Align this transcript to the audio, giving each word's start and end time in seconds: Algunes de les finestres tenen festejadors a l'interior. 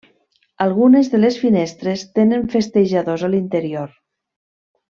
Algunes 0.63 1.11
de 1.11 1.19
les 1.19 1.37
finestres 1.43 2.05
tenen 2.17 2.49
festejadors 2.57 3.29
a 3.29 3.33
l'interior. 3.35 3.97